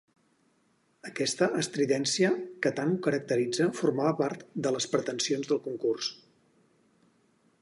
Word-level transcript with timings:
Aquesta 1.09 1.49
estridència 1.63 2.31
que 2.65 2.73
tant 2.81 2.95
ho 2.95 2.99
caracteritza 3.09 3.69
formava 3.83 4.17
part 4.25 4.45
de 4.67 4.75
les 4.77 4.93
pretensions 4.97 5.53
del 5.53 5.65
concurs. 5.71 6.15